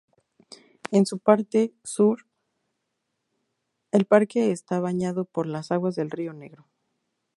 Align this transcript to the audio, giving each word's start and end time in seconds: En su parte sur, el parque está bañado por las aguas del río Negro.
En 0.89 1.05
su 1.05 1.19
parte 1.19 1.75
sur, 1.83 2.25
el 3.91 4.05
parque 4.05 4.49
está 4.49 4.79
bañado 4.79 5.25
por 5.25 5.45
las 5.45 5.71
aguas 5.71 5.93
del 5.93 6.09
río 6.09 6.33
Negro. 6.33 6.65